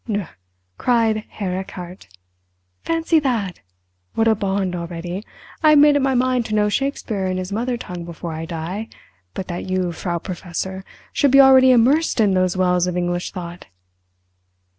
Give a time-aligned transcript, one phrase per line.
[0.07, 0.25] "Nu,"
[0.79, 2.07] cried Herr Erchardt.
[2.83, 3.59] "Fancy that!
[4.15, 5.23] What a bond already!
[5.61, 8.45] I have made up my mind to know Shakespeare in his mother tongue before I
[8.45, 8.89] die,
[9.35, 10.83] but that you, Frau Professor,
[11.13, 13.67] should be already immersed in those wells of English thought!"